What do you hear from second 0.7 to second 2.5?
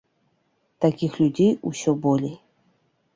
Такіх людзей усё болей.